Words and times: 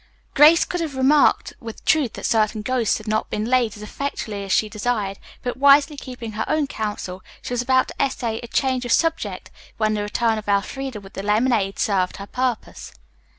Grace 0.33 0.65
could 0.65 0.81
have 0.81 0.95
remarked 0.95 1.53
with 1.59 1.85
truth 1.85 2.13
that 2.13 2.25
certain 2.25 2.63
ghosts 2.63 2.97
had 2.97 3.07
not 3.07 3.29
been 3.29 3.45
laid 3.45 3.77
as 3.77 3.83
effectually 3.83 4.43
as 4.43 4.51
she 4.51 4.67
desired, 4.67 5.19
but 5.43 5.57
wisely 5.57 5.95
keeping 5.95 6.31
her 6.31 6.43
own 6.47 6.65
counsel 6.65 7.21
she 7.43 7.53
was 7.53 7.61
about 7.61 7.89
to 7.89 8.01
essay 8.01 8.39
a 8.39 8.47
change 8.47 8.83
of 8.83 8.91
subject 8.91 9.51
when 9.77 9.93
the 9.93 10.01
return 10.01 10.39
of 10.39 10.47
Elfreda 10.49 10.99
with 10.99 11.13
the 11.13 11.21
lemonade 11.21 11.77
served 11.77 12.17
her 12.17 12.25
purpose. 12.25 12.93